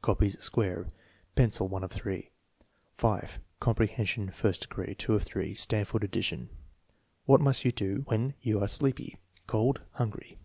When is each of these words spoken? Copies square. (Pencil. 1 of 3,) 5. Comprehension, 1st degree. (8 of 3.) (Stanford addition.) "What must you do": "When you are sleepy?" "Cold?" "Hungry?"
Copies 0.00 0.38
square. 0.38 0.92
(Pencil. 1.34 1.66
1 1.66 1.82
of 1.82 1.90
3,) 1.90 2.30
5. 2.98 3.40
Comprehension, 3.58 4.30
1st 4.30 4.60
degree. 4.60 4.90
(8 4.90 5.08
of 5.08 5.24
3.) 5.24 5.54
(Stanford 5.56 6.04
addition.) 6.04 6.50
"What 7.26 7.40
must 7.40 7.64
you 7.64 7.72
do": 7.72 8.04
"When 8.06 8.34
you 8.40 8.60
are 8.62 8.68
sleepy?" 8.68 9.16
"Cold?" 9.48 9.80
"Hungry?" 9.94 10.38